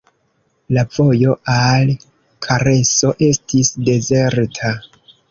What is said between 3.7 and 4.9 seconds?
dezerta.